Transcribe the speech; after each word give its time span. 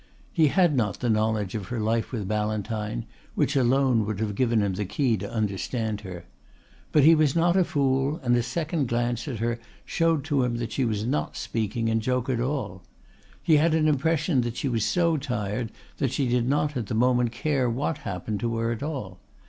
He 0.33 0.47
had 0.47 0.75
not 0.75 0.99
the 0.99 1.11
knowledge 1.11 1.53
of 1.53 1.67
her 1.67 1.79
life 1.79 2.11
with 2.11 2.27
Ballantyne, 2.27 3.05
which 3.35 3.55
alone 3.55 4.03
would 4.07 4.19
have 4.19 4.33
given 4.33 4.59
him 4.63 4.73
the 4.73 4.83
key 4.83 5.15
to 5.17 5.31
understand 5.31 6.01
her. 6.01 6.25
But 6.91 7.03
he 7.03 7.13
was 7.13 7.35
not 7.35 7.55
a 7.55 7.63
fool, 7.63 8.19
and 8.23 8.35
a 8.35 8.41
second 8.41 8.87
glance 8.87 9.27
at 9.27 9.37
her 9.37 9.59
showed 9.85 10.23
to 10.23 10.41
him 10.43 10.57
that 10.57 10.71
she 10.71 10.85
was 10.85 11.05
not 11.05 11.37
speaking 11.37 11.87
in 11.87 11.99
joke 11.99 12.29
at 12.29 12.41
all. 12.41 12.81
He 13.43 13.57
had 13.57 13.75
an 13.75 13.87
impression 13.87 14.41
that 14.41 14.57
she 14.57 14.67
was 14.67 14.83
so 14.83 15.17
tired 15.17 15.71
that 15.97 16.11
she 16.11 16.27
did 16.27 16.49
not 16.49 16.75
at 16.75 16.87
the 16.87 16.95
moment 16.95 17.31
care 17.31 17.69
what 17.69 17.99
happened 17.99 18.39
to 18.39 18.55
her 18.57 18.71
at 18.71 18.81
all. 18.81 19.19